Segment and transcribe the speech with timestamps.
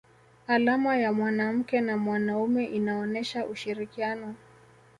[0.47, 4.35] alama ya mwanamke na mwanaume inaonesha ushirikiano